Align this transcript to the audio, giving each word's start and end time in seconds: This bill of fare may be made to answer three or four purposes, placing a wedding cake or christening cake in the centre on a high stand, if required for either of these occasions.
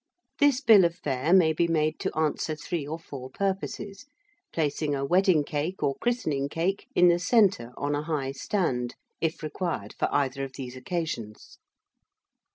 This 0.39 0.61
bill 0.61 0.83
of 0.83 0.95
fare 0.95 1.31
may 1.31 1.53
be 1.53 1.67
made 1.67 1.99
to 1.99 2.17
answer 2.17 2.55
three 2.55 2.87
or 2.87 2.97
four 2.97 3.29
purposes, 3.29 4.07
placing 4.51 4.95
a 4.95 5.05
wedding 5.05 5.43
cake 5.43 5.83
or 5.83 5.93
christening 6.01 6.49
cake 6.49 6.87
in 6.95 7.07
the 7.07 7.19
centre 7.19 7.71
on 7.77 7.93
a 7.93 8.01
high 8.01 8.31
stand, 8.31 8.95
if 9.21 9.43
required 9.43 9.93
for 9.93 10.11
either 10.11 10.43
of 10.43 10.53
these 10.53 10.75
occasions. 10.75 11.59